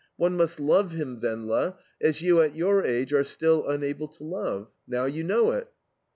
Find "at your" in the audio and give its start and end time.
2.41-2.83